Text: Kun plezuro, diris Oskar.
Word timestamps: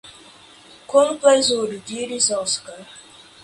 Kun 0.93 1.11
plezuro, 1.27 1.79
diris 1.93 2.33
Oskar. 2.41 2.85